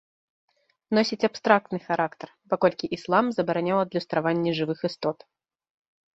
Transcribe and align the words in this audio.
Носіць 0.97 1.27
абстрактны 1.27 1.79
характар, 1.87 2.27
паколькі 2.55 2.91
іслам 2.99 3.25
забараняў 3.37 3.77
адлюстраванне 3.85 4.51
жывых 4.63 4.79
істот. 4.93 5.17